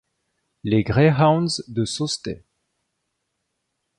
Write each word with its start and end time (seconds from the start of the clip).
Les 0.63 0.81
Greyhounds 0.83 1.61
de 1.67 1.85
Sault 1.85 2.07
Ste. 2.07 2.43